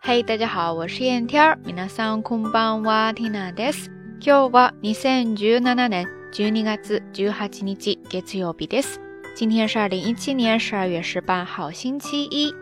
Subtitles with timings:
[0.00, 1.58] 嘿，大家好，我是燕天儿。
[1.64, 3.90] 皆さんこんばんは、ティナです。
[4.20, 9.00] 今日は二千十七年十二月十八日、月曜日です。
[9.34, 12.54] 今天是二零一七年十二月十八号，星期一。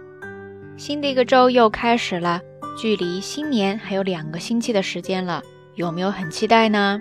[0.77, 2.41] 新的一个周又开始了，
[2.77, 5.43] 距离新年还有两个星期的时间了，
[5.75, 7.01] 有没有很期待呢？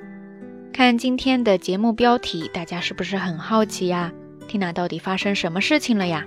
[0.73, 4.11] 看今天的节目标题，大家是不是很好奇呀？
[4.47, 6.25] 缇娜到底发生什么事情了呀？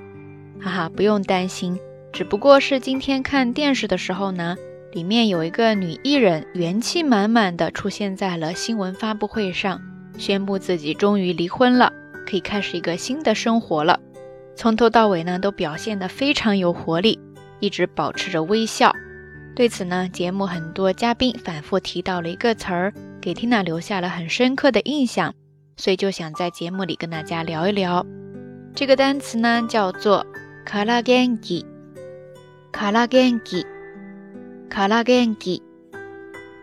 [0.61, 1.79] 哈哈，不用担心。
[2.12, 4.55] 只不过是今天看电视的时候呢，
[4.91, 9.79] 里面有一个女艺人元气满满的出现在了新闻发布会上，
[10.18, 11.93] 宣布自己终于离婚了，
[12.29, 14.00] 可以开始一个新的生活了。
[14.57, 17.18] 从头到尾呢都表现的非常有活力，
[17.61, 18.91] 一直保持着微笑。
[19.55, 25.33] 对此呢，节目很多嘉宾反复提到了一个词儿，给 Tina 留下了很深刻的印象，
[25.78, 28.05] 所以就想在节目里跟大家聊一聊。
[28.75, 30.25] 这个单词呢叫做
[30.68, 31.71] Kalageni g。
[32.72, 35.61] 卡拉 r a g e n k i g e n i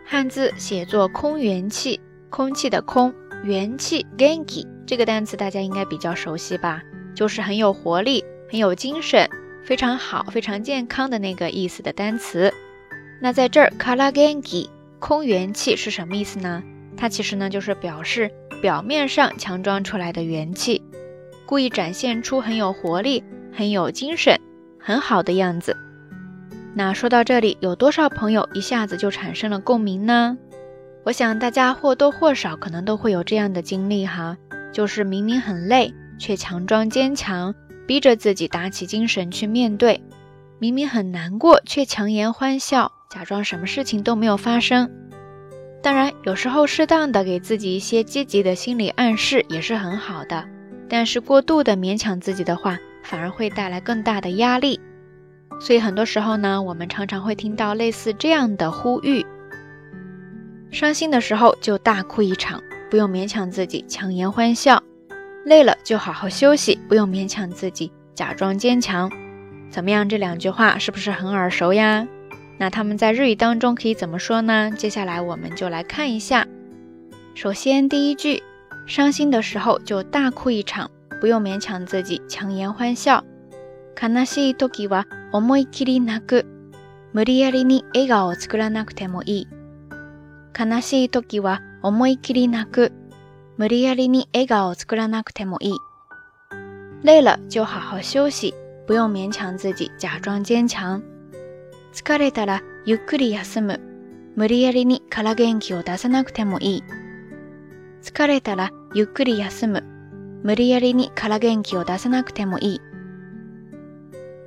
[0.06, 2.00] 汉字写作“空元气”，
[2.30, 3.12] 空气的“空”
[3.44, 4.06] 元气。
[4.16, 6.82] Genki 这个单词大家应该比较熟悉吧？
[7.14, 9.28] 就是很有活力、很有精神、
[9.64, 12.54] 非常好、非常健康的那个意思的单词。
[13.20, 16.62] 那在这儿，Kara Genki“ 空元气”是什么意思呢？
[16.96, 18.30] 它其实呢就是表示
[18.62, 20.82] 表面上强装出来的元气，
[21.44, 23.22] 故意展现出很有活力、
[23.54, 24.40] 很有精神、
[24.80, 25.76] 很好的样子。
[26.78, 30.38] 那说到这里，有多少朋友一下子就产生了共鸣呢？
[31.04, 34.36] 我想大家或多或少可能都会有这样的经历哈，
[34.72, 37.52] 就是明明很累，却强装坚强，
[37.88, 39.96] 逼着自己打起精神去面对；
[40.60, 44.88] 明明很难过，却强颜欢笑，假装什么事情都没有发生。
[45.82, 50.46] 当然，有时候适当的给自己一些积极的心理暗示也是很好的，
[50.88, 54.78] 但是过度的勉强自己的话，反而会带来更大的压力。
[55.59, 59.25] 所以很多时候呢，我们常常会听到类似这样的呼吁：
[60.71, 64.79] 伤心的时候就大哭一场，不用勉强自己强颜欢笑；
[65.45, 69.09] 累了就好好休息，不用勉强自己假装坚强。
[69.69, 70.09] 怎么样？
[70.09, 72.07] 这两句话是不是很耳熟呀？
[72.57, 74.71] 那他们在日语当中可以怎么说呢？
[74.77, 76.45] 接下来我们就来看一下。
[77.35, 78.43] 首先第一句，
[78.85, 80.91] 伤心的时候就大哭一场，
[81.21, 83.23] 不用勉强自己强颜欢笑。
[83.95, 86.46] 悲しい時は 思い切り泣く。
[87.12, 89.48] 無理やりに笑顔を作らなくてもいい。
[90.58, 92.92] 悲しい時は思い切り泣く。
[93.58, 95.74] 無理やりに笑顔を作らなくてもいい。
[97.02, 98.54] 累了就好好休息。
[98.86, 100.82] 不用勉強自己，假装坚疲
[102.18, 103.80] れたらゆっくり休む。
[104.34, 106.82] 無理やりにから元気を出さなくてもいい。
[108.02, 109.84] 疲れたらゆっくり休む。
[110.42, 112.80] 無理やりにから元気を出さなくてもいい。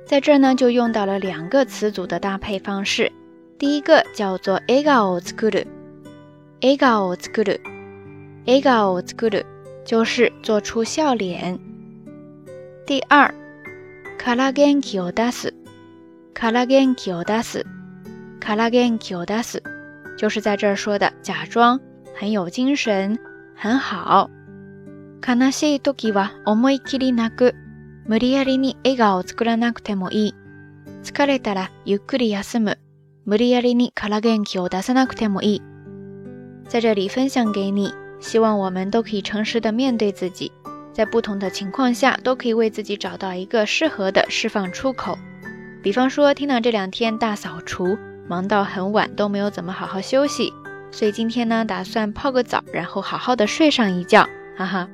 [0.04, 3.10] 在这儿呢，就用到了两个词组的搭配方式。
[3.58, 9.44] 第一个叫做 “egao tsukuru”，“egao tsukuru”，“egao tsukuru”，
[9.84, 11.58] 就是做出笑脸。
[12.84, 13.32] 第二
[14.18, 19.60] ，“kara genki o dasu”，“kara genki o dasu”，“kara genki o dasu”，
[20.18, 21.78] 就是在这儿说的假装
[22.16, 23.18] 很有精神，
[23.54, 24.28] 很好。
[25.24, 27.61] 悲しいときは思い切り泣く。
[28.05, 30.35] 無理やりに笑顔を作らなくてもいい。
[31.03, 32.79] 疲れたらゆっくり休む。
[33.25, 35.61] 無理やりに空元気を出さなくてもいい。
[36.69, 40.51] 在这里分享给你，希望我们都可以诚实的面对自己，
[40.93, 45.17] 在不同的情况下都可以为自己找到一个适合的释放出口。
[45.83, 47.97] 比方说，听到这两天大扫除，
[48.27, 50.51] 忙到很晚都没有怎么好好休息，
[50.91, 54.89] 所以今天呢，打算泡个澡，然后好好的睡上一觉，哈哈。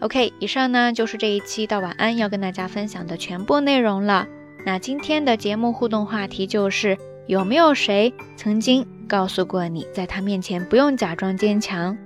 [0.00, 4.26] OK，以上呢就是这一期到晚安要跟大家分享的全部内容了。
[4.66, 11.96] 那今天的节目互动话题就是有没有谁曾经告诉过你在他面前不用假装坚强？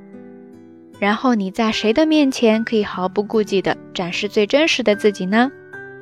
[1.00, 5.50] 然后你在谁的面前可以毫不顾忌的展示最真实的自己呢？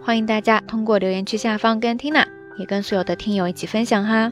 [0.02, 2.26] 欢迎大家通过留言区下方跟 Tina
[2.58, 4.30] 也跟所有的听友一起分享哈。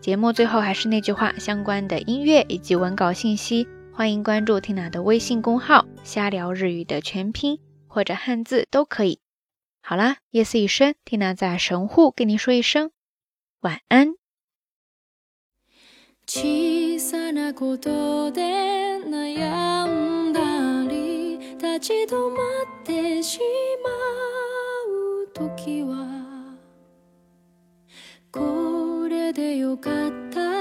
[0.00, 3.66] 节目最后还是那句话，相关的音乐以及文稿信息。
[3.93, 9.19] 欢迎关注 Tina 的微信公号“瞎聊日语”的全拼或者汉字都可以。
[9.81, 12.91] 好啦，夜色已深，Tina 在神户跟你说一声
[13.61, 14.09] 晚安。
[14.09, 14.15] ま
[16.31, 16.49] っ
[17.01, 17.15] す
[21.91, 22.17] ぐ
[29.29, 30.52] 道を見つめ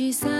[0.00, 0.39] she said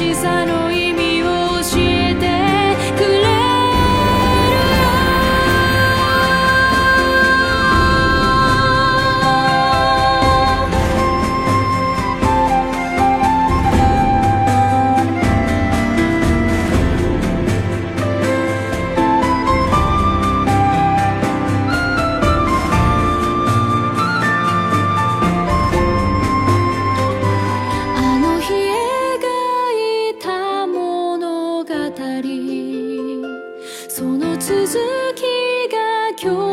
[0.00, 0.59] she's an
[34.40, 35.20] 続き
[35.70, 35.76] が
[36.18, 36.49] 今日